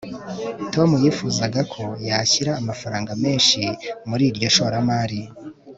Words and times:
tom 0.73 0.89
yifuzaga 1.03 1.61
ko 1.73 1.83
yashyira 2.09 2.51
amafaranga 2.61 3.11
menshi 3.23 3.61
muri 4.09 4.23
iryo 4.31 4.47
shoramari 4.55 5.19